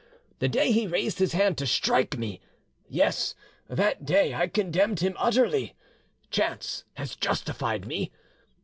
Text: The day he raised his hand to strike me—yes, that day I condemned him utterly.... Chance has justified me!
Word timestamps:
The 0.39 0.49
day 0.49 0.71
he 0.71 0.87
raised 0.87 1.19
his 1.19 1.33
hand 1.33 1.59
to 1.59 1.67
strike 1.67 2.17
me—yes, 2.17 3.35
that 3.67 4.03
day 4.03 4.33
I 4.33 4.47
condemned 4.47 5.01
him 5.01 5.13
utterly.... 5.19 5.75
Chance 6.31 6.85
has 6.95 7.15
justified 7.15 7.85
me! 7.85 8.11